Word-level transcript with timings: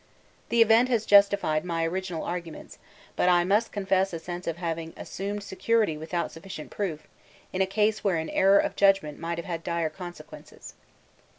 The 0.49 0.63
event 0.63 0.89
has 0.89 1.05
justified 1.05 1.63
my 1.63 1.85
original 1.85 2.23
arguments, 2.23 2.79
but 3.15 3.29
I 3.29 3.43
must 3.43 3.71
confess 3.71 4.13
a 4.13 4.17
sense 4.19 4.47
of 4.47 4.57
having 4.57 4.95
assumed 4.97 5.43
security 5.43 5.95
without 5.95 6.31
sufficient 6.31 6.71
proof 6.71 7.05
in 7.53 7.61
a 7.61 7.67
case 7.67 8.03
where 8.03 8.17
an 8.17 8.31
error 8.31 8.57
of 8.57 8.75
judgment 8.75 9.19
might 9.19 9.37
have 9.37 9.45
had 9.45 9.63
dire 9.63 9.91
consequences. 9.91 10.73